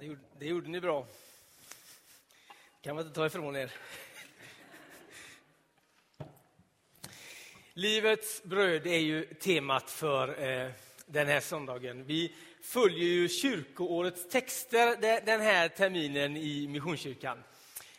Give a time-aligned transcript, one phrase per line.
[0.00, 1.06] det gjorde, det gjorde ni bra.
[2.80, 3.72] kan man inte ta ifrån er.
[7.72, 10.70] Livets bröd är ju temat för eh,
[11.06, 12.04] den här söndagen.
[12.04, 17.44] Vi följer ju kyrkoårets texter den här terminen i Missionskyrkan.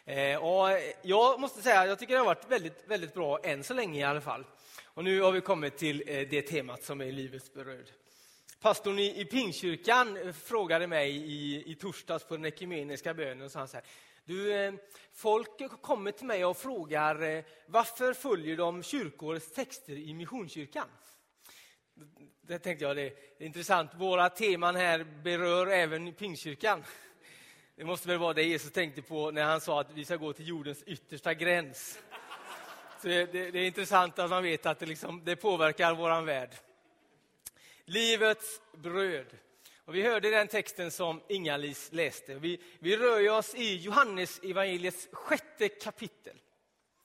[0.05, 3.73] Eh, och jag måste säga, jag tycker det har varit väldigt, väldigt bra än så
[3.73, 4.45] länge i alla fall.
[4.83, 7.91] Och nu har vi kommit till eh, det temat som är livets bröd.
[8.59, 13.51] Pastorn i, i Pingkyrkan eh, frågade mig i, i torsdags på den ekumeniska bönen och
[13.51, 13.85] sa så här,
[14.25, 14.73] du, eh,
[15.13, 20.87] folk kommer till mig och frågar eh, varför följer de kyrkårets texter i Missionskyrkan?
[22.41, 23.03] Det tänkte jag, det
[23.37, 23.91] är intressant.
[23.95, 26.83] Våra teman här berör även Pingstkyrkan.
[27.75, 30.33] Det måste väl vara det Jesus tänkte på när han sa att vi ska gå
[30.33, 31.99] till jordens yttersta gräns.
[33.01, 36.21] Så det, det, det är intressant att man vet att det, liksom, det påverkar vår
[36.21, 36.49] värld.
[37.89, 39.25] Livets bröd.
[39.85, 42.35] Och vi hörde den texten som Inga-Lis läste.
[42.35, 46.41] Vi, vi rör oss i Johannes evangeliets sjätte kapitel.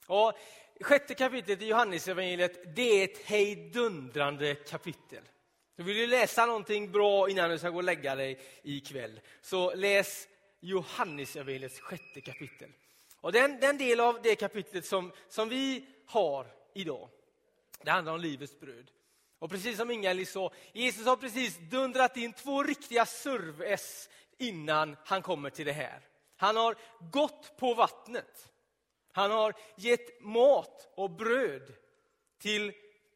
[0.07, 0.33] Och
[0.81, 5.23] sjätte kapitlet i Johannes evangeliet, det är ett hejdundrande kapitel.
[5.75, 9.75] Så vill du läsa någonting bra innan du ska gå och lägga dig ikväll, så
[9.75, 10.27] läs
[10.59, 12.69] Johannes evangeliets sjätte kapitel.
[13.21, 17.09] Och den, den del av det kapitlet som, som vi har idag,
[17.81, 18.91] det handlar om livets bröd.
[19.39, 25.21] Och precis som Inga-Lill sa, Jesus har precis dundrat in två riktiga serves innan han
[25.21, 25.99] kommer till det här.
[26.37, 26.75] Han har
[27.11, 28.51] gått på vattnet.
[29.11, 31.73] Han har gett mat och bröd
[32.41, 32.73] till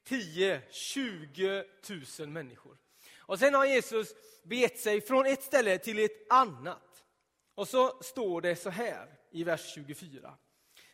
[0.08, 2.78] 10-20 000 människor.
[3.18, 7.06] Och sen har Jesus begett sig från ett ställe till ett annat.
[7.56, 10.38] Och så står det så här i vers 24.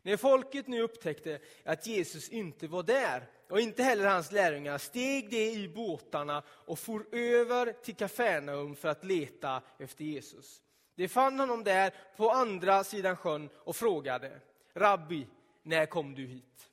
[0.06, 5.30] När folket nu upptäckte att Jesus inte var där och inte heller hans lärjungar steg
[5.30, 10.62] de i båtarna och for över till Kafarnaum för att leta efter Jesus.
[10.96, 14.42] De fann honom där på andra sidan sjön och frågade
[14.74, 15.28] Rabbi,
[15.64, 16.70] när kom du hit?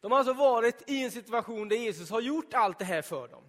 [0.00, 3.28] De har alltså varit i en situation där Jesus har gjort allt det här för
[3.28, 3.41] dem.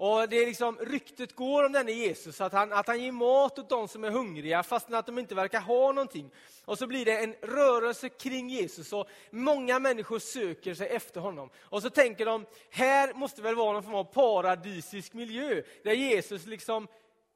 [0.00, 3.58] Och det är liksom, Ryktet går om denne Jesus, att han, att han ger mat
[3.58, 6.30] åt de som är hungriga fastän att de inte verkar ha någonting.
[6.64, 11.50] Och så blir det en rörelse kring Jesus och många människor söker sig efter honom.
[11.58, 16.46] Och så tänker de, här måste väl vara någon form av paradisisk miljö, där Jesus
[16.46, 16.88] liksom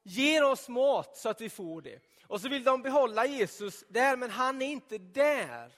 [0.03, 1.99] ger oss mat så att vi får det.
[2.27, 5.71] Och så vill de behålla Jesus där, men han är inte där.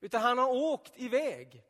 [0.00, 1.62] Utan han har åkt iväg.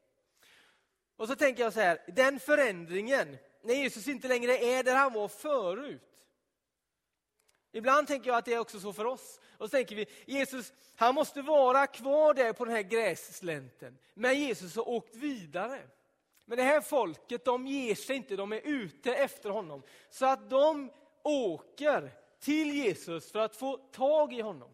[1.17, 5.13] Och så tänker jag så här, den förändringen, när Jesus inte längre är där han
[5.13, 6.03] var förut.
[7.73, 9.41] Ibland tänker jag att det är också så för oss.
[9.59, 13.99] Och så tänker vi, Jesus han måste vara kvar där på den här grässlänten.
[14.15, 15.83] Men Jesus har åkt vidare.
[16.45, 19.83] Men det här folket, de ger sig inte, de är ute efter honom.
[20.11, 20.91] Så att de
[21.23, 22.11] åker
[22.41, 24.71] till Jesus för att få tag i honom.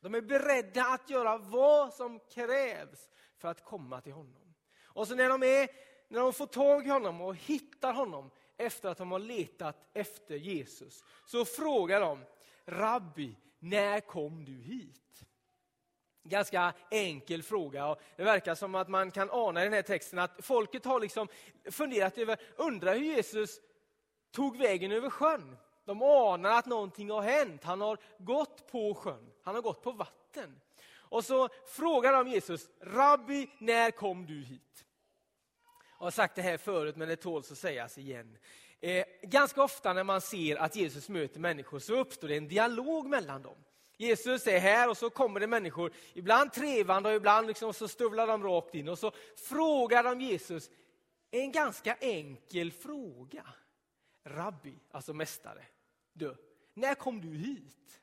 [0.00, 4.54] De är beredda att göra vad som krävs för att komma till honom.
[4.84, 5.68] Och så när de, är,
[6.12, 10.34] när de får tag i honom och hittar honom efter att de har letat efter
[10.34, 12.24] Jesus, så frågar de
[12.64, 15.24] Rabbi, när kom du hit?
[16.22, 17.86] Ganska enkel fråga.
[17.86, 21.00] Och det verkar som att man kan ana i den här texten att folket har
[21.00, 21.28] liksom
[21.70, 23.60] funderat över, undrar hur Jesus
[24.30, 25.56] tog vägen över sjön.
[25.84, 27.64] De anar att någonting har hänt.
[27.64, 30.60] Han har gått på sjön, han har gått på vatten.
[30.94, 34.71] Och så frågar de Jesus, Rabbi, när kom du hit?
[36.02, 38.38] Jag har sagt det här förut, men det tåls att sägas igen.
[38.80, 43.06] Eh, ganska ofta när man ser att Jesus möter människor så uppstår det en dialog
[43.06, 43.56] mellan dem.
[43.96, 48.26] Jesus är här och så kommer det människor, ibland trevande och ibland liksom så stövlar
[48.26, 49.12] de rakt in och så
[49.48, 50.70] frågar de Jesus
[51.30, 53.46] en ganska enkel fråga.
[54.24, 55.64] Rabbi, alltså mästare,
[56.12, 56.36] du,
[56.74, 58.01] när kom du hit?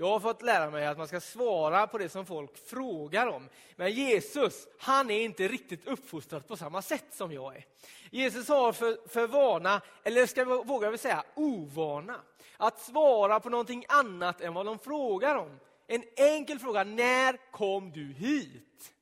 [0.00, 3.48] Jag har fått lära mig att man ska svara på det som folk frågar om.
[3.76, 7.64] Men Jesus, han är inte riktigt uppfostrad på samma sätt som jag är.
[8.10, 12.20] Jesus har för, för vana, eller ska vi, vågar vi säga ovana,
[12.56, 15.60] att svara på någonting annat än vad de frågar om.
[15.86, 18.92] En enkel fråga, när kom du hit?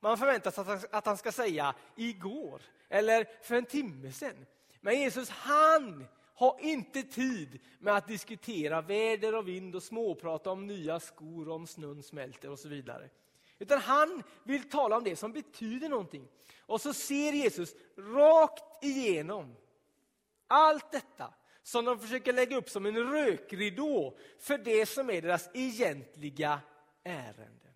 [0.00, 4.46] Man förväntar sig att han ska säga igår eller för en timme sedan.
[4.80, 6.06] Men Jesus, han
[6.40, 11.66] har inte tid med att diskutera väder och vind och småprata om nya skor, om
[11.66, 13.10] snön smälter och så vidare.
[13.58, 16.28] Utan han vill tala om det som betyder någonting.
[16.60, 19.56] Och så ser Jesus rakt igenom
[20.46, 25.50] allt detta som de försöker lägga upp som en rökridå för det som är deras
[25.54, 26.60] egentliga
[27.04, 27.72] ärende.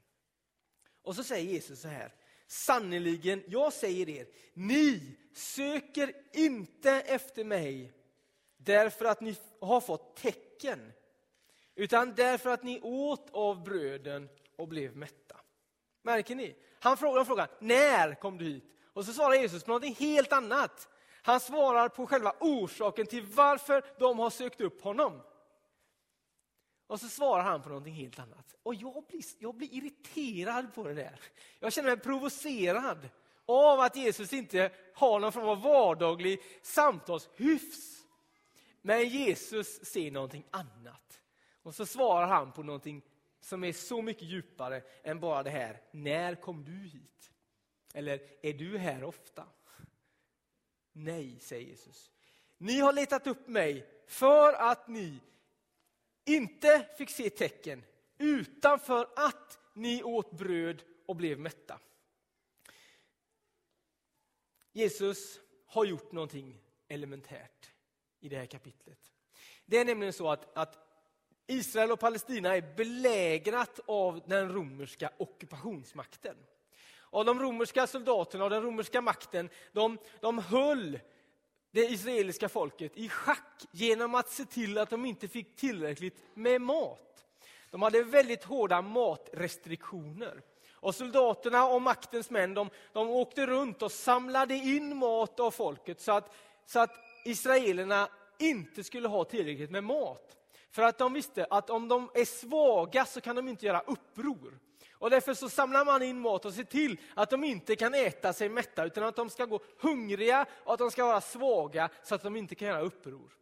[1.03, 2.15] Och så säger Jesus så här,
[2.47, 7.93] sannerligen, jag säger er, ni söker inte efter mig
[8.57, 10.93] därför att ni har fått tecken.
[11.75, 15.37] utan därför att ni åt av bröden och blev mätta.
[16.03, 16.57] Märker ni?
[16.81, 18.65] Han frågar frågan, när kom du hit?
[18.93, 20.89] Och så svarar Jesus på något helt annat.
[21.23, 25.23] Han svarar på själva orsaken till varför de har sökt upp honom.
[26.87, 28.55] Och så svarar han på någonting helt annat.
[28.63, 31.21] Och jag blir, jag blir irriterad på det där.
[31.59, 33.09] Jag känner mig provocerad
[33.47, 37.94] av att Jesus inte har någon form av vardaglig samtalshyfs.
[38.87, 41.23] Men Jesus ser någonting annat.
[41.63, 43.03] Och så svarar han på någonting
[43.41, 47.33] som är så mycket djupare än bara det här, när kom du hit?
[47.95, 49.47] Eller, är du här ofta?
[50.93, 52.11] Nej, säger Jesus.
[52.59, 55.21] Ni har letat upp mig för att ni
[56.25, 57.85] inte fick se tecken,
[58.19, 61.81] utan för att ni åt bröd och blev mätta.
[64.73, 67.74] Jesus har gjort någonting elementärt
[68.25, 68.99] i det här kapitlet.
[69.67, 70.79] Det är nämligen så att, att
[71.47, 76.37] Israel och Palestina är belägrat av den romerska ockupationsmakten.
[76.97, 80.99] Och de romerska soldaterna och den romerska makten, de, de höll
[81.71, 86.61] det israeliska folket i schack genom att se till att de inte fick tillräckligt med
[86.61, 87.25] mat.
[87.71, 90.43] De hade väldigt hårda matrestriktioner.
[90.73, 96.01] Och soldaterna och maktens män de, de åkte runt och samlade in mat av folket
[96.01, 96.35] så att,
[96.67, 100.37] så att israelerna inte skulle ha tillräckligt med mat.
[100.71, 104.59] För att de visste att om de är svaga så kan de inte göra uppror.
[104.93, 108.33] Och därför så samlar man in mat och ser till att de inte kan äta
[108.33, 112.15] sig mätta utan att de ska gå hungriga och att de ska vara svaga så
[112.15, 113.33] att de inte kan göra uppror.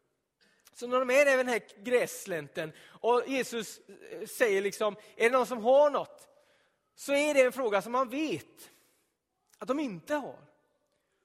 [0.75, 5.37] Så när de är i den här grässlänten och Jesus eh, säger liksom, är det
[5.37, 6.29] någon som har något?
[6.94, 8.70] Så är det en fråga som man vet
[9.58, 10.52] att de inte har.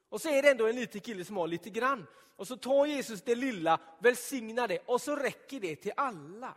[0.08, 2.06] Och så är det ändå en liten kille som har lite grann.
[2.36, 6.54] Och så tar Jesus det lilla, välsignar det och så räcker det till alla.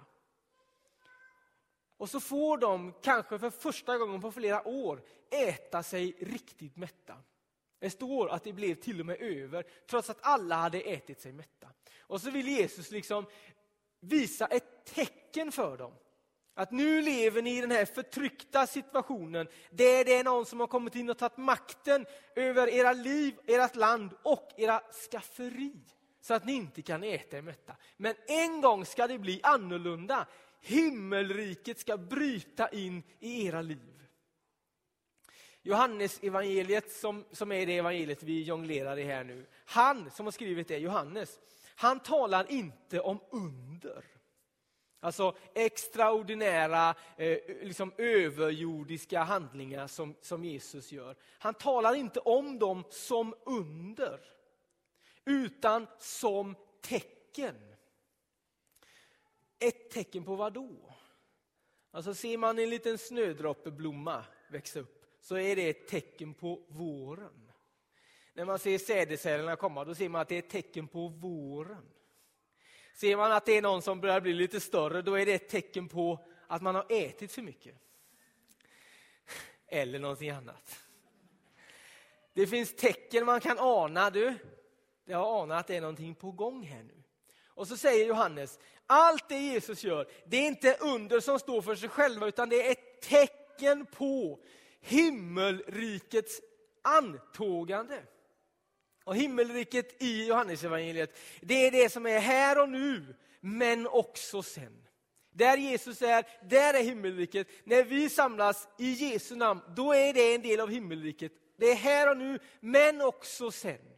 [1.98, 7.18] Och så får de, kanske för första gången på flera år, äta sig riktigt mätta.
[7.80, 11.34] Det står att det blev till och med över, trots att alla hade ätit sig
[11.34, 11.68] mätta.
[12.00, 13.26] Och så vill Jesus liksom
[14.00, 15.94] visa ett tecken för dem.
[16.54, 20.68] Att nu lever ni i den här förtryckta situationen där det är någon som har
[20.68, 22.06] kommit in och tagit makten
[22.36, 24.82] över era liv, ert land och era
[25.12, 25.74] skafferi.
[26.22, 27.76] Så att ni inte kan äta er mätta.
[27.98, 30.28] Men en gång ska det bli annorlunda.
[30.62, 34.02] Himmelriket ska bryta in i era liv.
[35.64, 39.46] Johannes evangeliet som, som är det evangeliet vi jonglerar i här nu.
[39.66, 41.40] Han som har skrivit det, Johannes,
[41.76, 44.06] han talar inte om under.
[45.04, 51.16] Alltså extraordinära, eh, liksom överjordiska handlingar som, som Jesus gör.
[51.40, 54.20] Han talar inte om dem som under,
[55.26, 57.56] utan som tecken.
[59.60, 60.94] Ett tecken på vad då?
[61.92, 67.52] Alltså ser man en liten snödroppeblomma växa upp så är det ett tecken på våren.
[68.34, 71.90] När man ser sädesärlorna komma då ser man att det är ett tecken på våren.
[72.94, 75.50] Ser man att det är någon som börjar bli lite större, då är det ett
[75.50, 77.76] tecken på att man har ätit för mycket.
[79.68, 80.80] Eller någonting annat.
[82.34, 84.10] Det finns tecken man kan ana.
[84.10, 84.34] Du,
[85.06, 87.04] jag har anat att det är någonting på gång här nu.
[87.46, 91.76] Och så säger Johannes, allt det Jesus gör, det är inte under som står för
[91.76, 94.40] sig själva, utan det är ett tecken på
[94.82, 96.42] himmelrikets
[96.82, 98.04] antågande.
[99.04, 104.88] Och himmelriket i Johannesevangeliet, det är det som är här och nu, men också sen.
[105.34, 107.48] Där Jesus är, där är himmelriket.
[107.64, 111.32] När vi samlas i Jesu namn, då är det en del av himmelriket.
[111.58, 113.92] Det är här och nu, men också sen.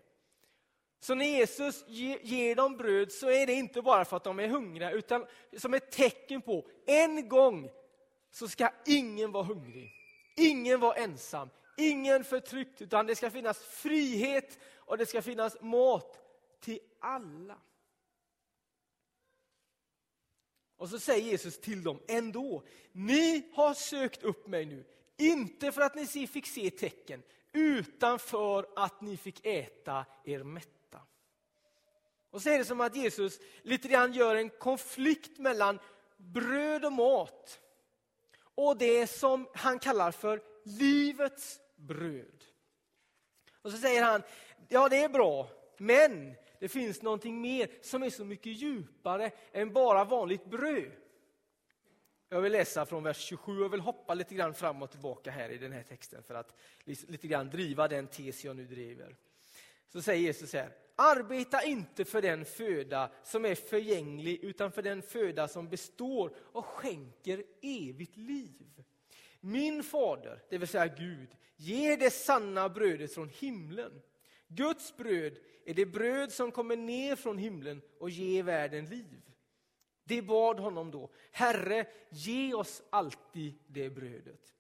[1.00, 4.48] Så när Jesus ger dem bröd så är det inte bara för att de är
[4.48, 5.26] hungriga, utan
[5.58, 7.70] som ett tecken på, en gång
[8.32, 9.92] så ska ingen vara hungrig.
[10.38, 16.20] Ingen vara ensam, ingen förtryckt, utan det ska finnas frihet och det ska finnas mat
[16.60, 17.58] till alla.
[20.78, 24.86] Och så säger Jesus till dem ändå, ni har sökt upp mig nu,
[25.18, 31.02] inte för att ni fick se tecken, utan för att ni fick äta er mätta.
[32.30, 35.80] Och så är det som att Jesus lite grann gör en konflikt mellan
[36.18, 37.60] bröd och mat
[38.56, 42.44] och det som han kallar för livets bröd.
[43.62, 44.24] Och så säger han,
[44.68, 49.74] ja det är bra, men det finns någonting mer som är så mycket djupare än
[49.74, 50.92] bara vanligt bröd.
[52.30, 55.50] Jag vill läsa från vers 27 och vill hoppa lite grann fram och tillbaka här
[55.50, 59.16] i den här texten för att lite grann driva den tes jag nu driver.
[59.90, 65.02] Så säger Jesus här, Arbeta inte för den föda som är förgänglig, utan för den
[65.02, 68.84] föda som består och skänker evigt liv.
[69.40, 71.30] Min fader, det vill säga Gud,
[71.64, 74.02] Ge det sanna brödet från himlen.
[74.48, 79.22] Guds bröd är det bröd som kommer ner från himlen och ger världen liv.
[80.04, 84.54] De bad honom då, Herre, ge oss alltid det brödet.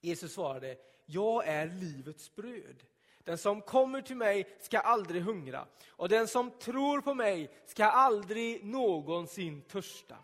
[0.00, 2.84] Jesus svarade, jag är livets bröd.
[3.24, 7.84] Den som kommer till mig ska aldrig hungra och den som tror på mig ska
[7.84, 10.16] aldrig någonsin törsta.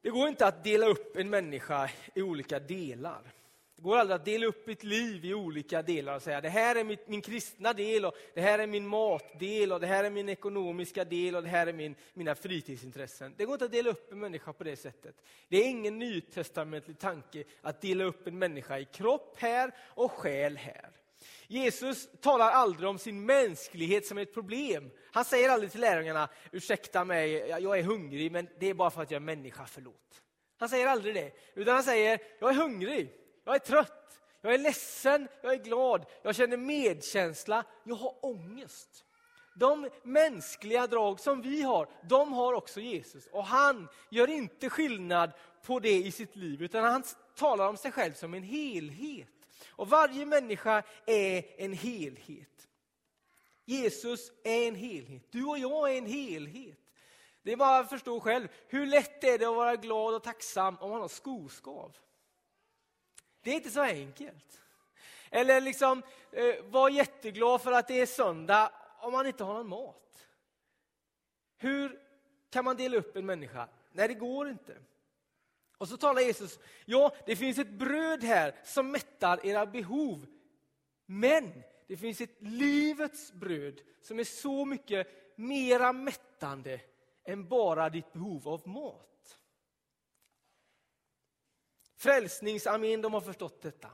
[0.00, 3.32] Det går inte att dela upp en människa i olika delar.
[3.82, 6.76] Det går aldrig att dela upp ett liv i olika delar och säga det här
[6.76, 10.10] är mitt, min kristna del och det här är min matdel och det här är
[10.10, 13.34] min ekonomiska del och det här är min, mina fritidsintressen.
[13.36, 15.14] Det går inte att dela upp en människa på det sättet.
[15.48, 20.56] Det är ingen nytestamentlig tanke att dela upp en människa i kropp här och själ
[20.56, 20.90] här.
[21.46, 24.90] Jesus talar aldrig om sin mänsklighet som ett problem.
[25.12, 29.02] Han säger aldrig till lärjungarna, ursäkta mig, jag är hungrig, men det är bara för
[29.02, 30.22] att jag är människa, förlåt.
[30.58, 34.58] Han säger aldrig det, utan han säger, jag är hungrig, jag är trött, jag är
[34.58, 39.04] ledsen, jag är glad, jag känner medkänsla, jag har ångest.
[39.54, 43.26] De mänskliga drag som vi har, de har också Jesus.
[43.26, 45.32] Och han gör inte skillnad
[45.62, 47.02] på det i sitt liv, utan han
[47.34, 49.28] talar om sig själv som en helhet.
[49.68, 52.68] Och varje människa är en helhet.
[53.64, 55.22] Jesus är en helhet.
[55.30, 56.78] Du och jag är en helhet.
[57.42, 58.48] Det är bara att förstå själv.
[58.68, 61.96] Hur lätt är det att vara glad och tacksam om man har skoskav?
[63.42, 64.60] Det är inte så enkelt.
[65.30, 69.68] Eller liksom eh, var jätteglad för att det är söndag om man inte har någon
[69.68, 70.26] mat.
[71.56, 72.00] Hur
[72.50, 73.68] kan man dela upp en människa?
[73.92, 74.76] Nej, det går inte.
[75.78, 80.26] Och så talar Jesus, ja, det finns ett bröd här som mättar era behov.
[81.06, 86.80] Men det finns ett livets bröd som är så mycket mera mättande
[87.24, 89.11] än bara ditt behov av mat.
[92.02, 93.90] Frälsningsarmén, de har förstått detta.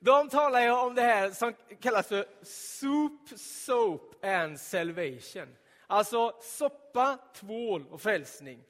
[0.00, 5.56] De talar ju om det här som kallas för soup, soap and salvation.
[5.86, 8.64] Alltså soppa, tvål och frälsning.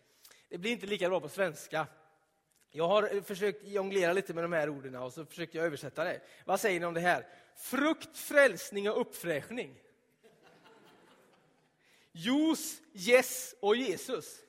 [0.49, 1.87] Det blir inte lika bra på svenska.
[2.71, 6.21] Jag har försökt jonglera lite med de här orden och så försökte jag översätta det.
[6.45, 7.27] Vad säger ni om det här?
[7.57, 9.81] Frukt, frälsning och uppfräschning.
[12.17, 14.41] Juice, yes och Jesus.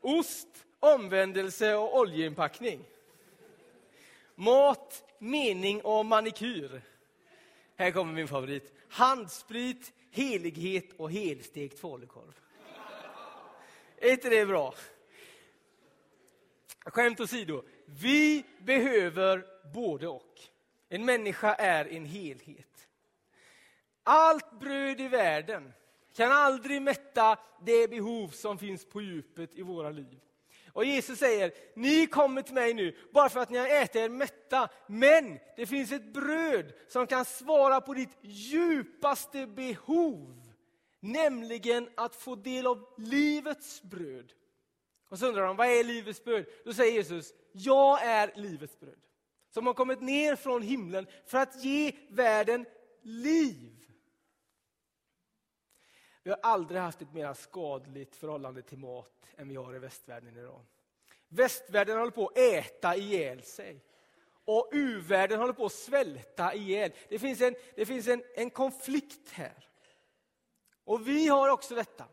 [0.00, 0.48] Ost,
[0.80, 2.84] omvändelse och oljeinpackning.
[4.34, 6.82] Mat, mening och manikyr.
[7.76, 8.72] Här kommer min favorit.
[8.88, 12.40] Handsprit, helighet och helstekt falukorv.
[13.96, 14.74] Är inte det bra?
[16.84, 20.40] Skämt åsido, vi behöver både och.
[20.88, 22.88] En människa är en helhet.
[24.02, 25.72] Allt bröd i världen
[26.14, 30.20] kan aldrig mätta det behov som finns på djupet i våra liv.
[30.74, 34.08] Och Jesus säger, ni kommer till mig nu bara för att ni har ätit er
[34.08, 40.40] mätta, men det finns ett bröd som kan svara på ditt djupaste behov.
[41.00, 44.32] Nämligen att få del av livets bröd.
[45.08, 46.46] Och så undrar de, vad är livets bröd?
[46.64, 49.00] Då säger Jesus, jag är livets bröd.
[49.50, 52.66] Som har kommit ner från himlen för att ge världen
[53.02, 53.73] liv.
[56.24, 60.36] Vi har aldrig haft ett mer skadligt förhållande till mat än vi har i västvärlden
[60.36, 60.60] idag.
[61.28, 63.84] Västvärlden håller på att äta ihjäl sig.
[64.44, 66.92] Och U-världen håller på att svälta ihjäl.
[67.08, 69.68] Det finns en, det finns en, en konflikt här.
[70.84, 72.04] Och vi har också detta.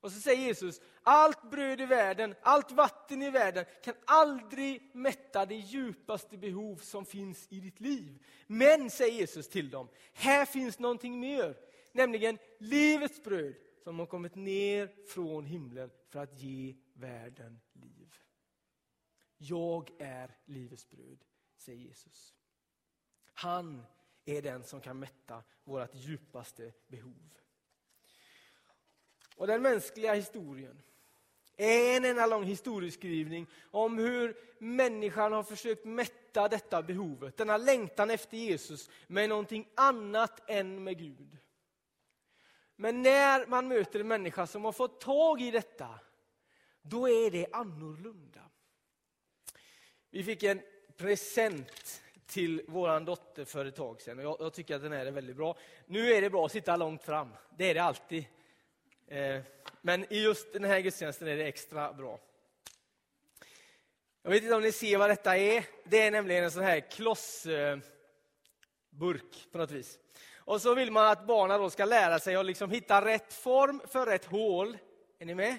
[0.00, 5.46] Och så säger Jesus, allt bröd i världen, allt vatten i världen kan aldrig mätta
[5.46, 8.24] det djupaste behov som finns i ditt liv.
[8.46, 11.56] Men, säger Jesus till dem, här finns någonting mer
[11.92, 13.54] nämligen livets bröd
[13.84, 18.14] som har kommit ner från himlen för att ge världen liv.
[19.38, 21.24] Jag är livets bröd,
[21.56, 22.34] säger Jesus.
[23.32, 23.86] Han
[24.24, 27.34] är den som kan mätta vårt djupaste behov.
[29.36, 30.82] Och den mänskliga historien
[31.56, 38.10] är en enda lång historieskrivning om hur människan har försökt mätta detta behovet, denna längtan
[38.10, 41.38] efter Jesus, med någonting annat än med Gud.
[42.80, 45.88] Men när man möter en människa som har fått tag i detta,
[46.82, 48.40] då är det annorlunda.
[50.10, 50.60] Vi fick en
[50.96, 55.06] present till vår dotter för ett tag sedan och jag, jag, tycker att den här
[55.06, 55.58] är väldigt bra.
[55.86, 58.24] Nu är det bra att sitta långt fram, det är det alltid.
[59.06, 59.40] Eh,
[59.80, 62.20] men i just den här gudstjänsten är det extra bra.
[64.22, 65.64] Jag vet inte om ni ser vad detta är.
[65.84, 67.82] Det är nämligen en sån här klossburk
[69.52, 69.98] på något vis.
[70.50, 73.80] Och så vill man att barnen då ska lära sig att liksom hitta rätt form
[73.86, 74.78] för rätt hål.
[75.18, 75.58] Är ni med?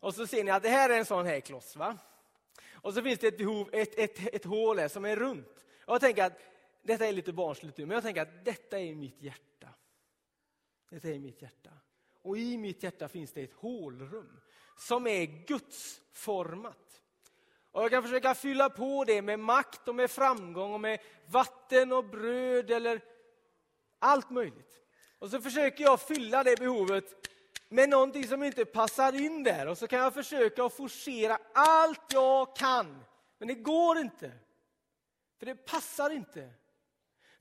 [0.00, 1.76] Och så ser ni att det här är en sån här kloss.
[1.76, 1.98] Va?
[2.72, 5.64] Och så finns det ett, behov, ett, ett, ett hål här som är runt.
[5.86, 6.40] Jag tänker att
[6.82, 9.68] detta är lite barnsligt men jag tänker att detta är mitt hjärta.
[10.90, 11.70] Detta är mitt hjärta.
[12.22, 14.40] Och i mitt hjärta finns det ett hålrum
[14.78, 17.02] som är gudsformat.
[17.70, 21.92] Och jag kan försöka fylla på det med makt och med framgång och med vatten
[21.92, 23.15] och bröd eller
[23.98, 24.80] allt möjligt.
[25.18, 27.04] Och så försöker jag fylla det behovet
[27.68, 29.68] med någonting som inte passar in där.
[29.68, 33.04] Och så kan jag försöka forcera allt jag kan.
[33.38, 34.32] Men det går inte.
[35.38, 36.50] För det passar inte.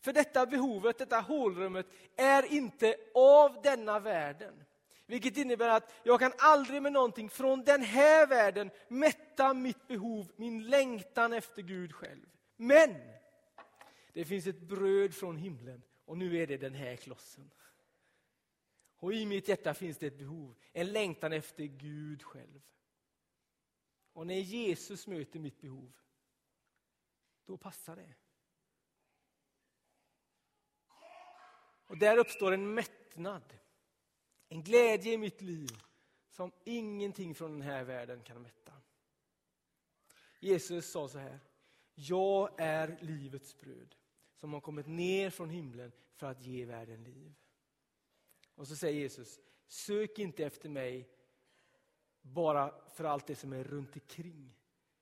[0.02, 1.86] För detta behovet, detta hålrummet,
[2.18, 4.64] är inte av denna världen.
[5.08, 10.32] Vilket innebär att jag kan aldrig med någonting från den här världen mätta mitt behov,
[10.36, 12.26] min längtan efter Gud själv.
[12.56, 12.96] Men
[14.14, 17.52] det finns ett bröd från himlen och nu är det den här klossen.
[18.98, 22.62] Och i mitt hjärta finns det ett behov, en längtan efter Gud själv.
[24.14, 25.94] Och när Jesus möter mitt behov,
[27.46, 28.14] då passar det.
[31.88, 33.54] Och där uppstår en mättnad,
[34.50, 35.84] en glädje i mitt liv
[36.30, 38.74] som ingenting från den här världen kan mätta.
[40.40, 41.40] Jesus sa så här,
[41.94, 43.96] jag är livets bröd
[44.46, 47.36] som har kommit ner från himlen för att ge världen liv.
[48.56, 51.10] Och så säger Jesus, sök inte efter mig
[52.22, 54.56] bara för allt det som är runt omkring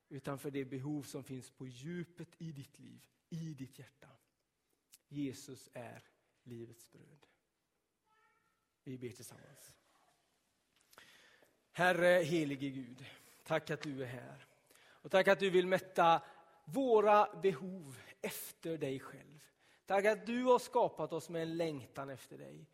[0.10, 4.10] utan för det behov som finns på djupet i ditt liv, i ditt hjärta.
[5.08, 6.04] Jesus är
[6.44, 7.26] livets bröd.
[8.84, 9.76] Vi ber tillsammans.
[11.72, 13.06] Herre helige Gud,
[13.44, 14.46] tack att du är här.
[14.86, 16.22] Och tack att du vill mätta
[16.66, 19.40] våra behov efter dig själv.
[19.86, 22.68] Tack att du har skapat oss med en längtan efter dig.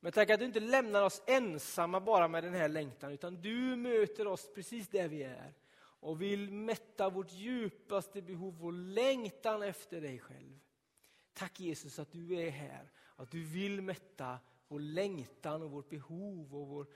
[0.00, 3.76] Men tack att du inte lämnar oss ensamma bara med den här längtan, utan du
[3.76, 10.00] möter oss precis där vi är och vill mätta vårt djupaste behov, vår längtan efter
[10.00, 10.60] dig själv.
[11.32, 16.54] Tack Jesus att du är här, att du vill mätta vår längtan och vårt behov
[16.54, 16.86] och vår,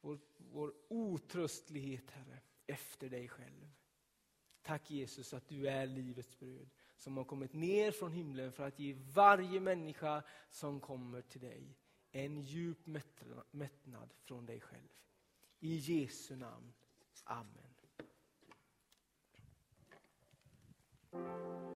[0.00, 3.70] vår, vår otröstlighet, Herre, efter dig själv.
[4.62, 6.70] Tack Jesus att du är livets bröd
[7.02, 11.76] som har kommit ner från himlen för att ge varje människa som kommer till dig
[12.12, 12.86] en djup
[13.50, 14.88] mättnad från dig själv.
[15.60, 16.72] I Jesu namn.
[17.24, 17.71] Amen.